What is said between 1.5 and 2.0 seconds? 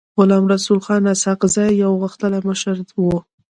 زی يو